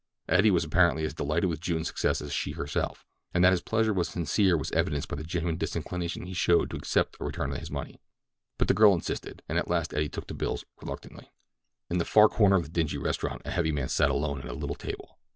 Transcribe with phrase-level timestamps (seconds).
[0.27, 3.05] Eddie was apparently as delighted with June's success as she herself,
[3.35, 6.75] and that his pleasure was sincere was evidenced by the genuine disinclination he showed to
[6.75, 8.01] accept a return of his money.
[8.57, 11.29] But the girl insisted, and at last Eddie took the bills reluctantly.
[11.87, 14.53] In the far corner of the dingy restaurant a heavy man sat alone at a
[14.53, 15.19] little table.